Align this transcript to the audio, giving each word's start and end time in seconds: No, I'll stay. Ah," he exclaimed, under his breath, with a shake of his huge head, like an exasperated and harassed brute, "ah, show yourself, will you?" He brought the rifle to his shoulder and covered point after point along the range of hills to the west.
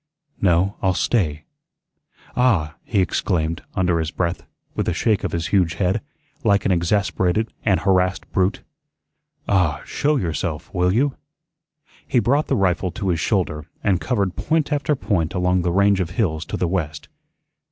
No, 0.41 0.77
I'll 0.81 0.95
stay. 0.95 1.43
Ah," 2.35 2.73
he 2.83 3.01
exclaimed, 3.01 3.61
under 3.75 3.99
his 3.99 4.09
breath, 4.09 4.41
with 4.73 4.89
a 4.89 4.95
shake 4.95 5.23
of 5.23 5.31
his 5.31 5.45
huge 5.49 5.75
head, 5.75 6.01
like 6.43 6.65
an 6.65 6.71
exasperated 6.71 7.53
and 7.63 7.81
harassed 7.81 8.27
brute, 8.31 8.63
"ah, 9.47 9.83
show 9.85 10.15
yourself, 10.15 10.73
will 10.73 10.91
you?" 10.91 11.15
He 12.07 12.17
brought 12.17 12.47
the 12.47 12.55
rifle 12.57 12.89
to 12.89 13.09
his 13.09 13.19
shoulder 13.19 13.65
and 13.83 14.01
covered 14.01 14.35
point 14.35 14.73
after 14.73 14.95
point 14.95 15.35
along 15.35 15.61
the 15.61 15.71
range 15.71 15.99
of 15.99 16.09
hills 16.09 16.45
to 16.45 16.57
the 16.57 16.67
west. 16.67 17.07